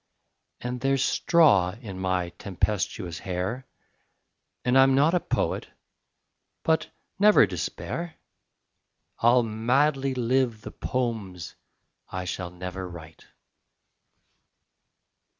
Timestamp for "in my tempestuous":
1.79-3.19